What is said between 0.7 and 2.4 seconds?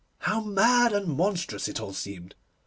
and monstrous it all seemed!